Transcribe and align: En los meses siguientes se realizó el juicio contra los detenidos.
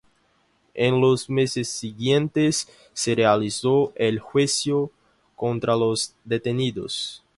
En 0.73 0.99
los 0.99 1.29
meses 1.29 1.69
siguientes 1.69 2.67
se 2.91 3.13
realizó 3.13 3.93
el 3.95 4.17
juicio 4.17 4.89
contra 5.35 5.75
los 5.75 6.15
detenidos. 6.23 7.21